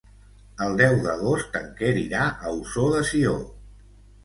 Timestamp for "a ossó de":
2.31-3.05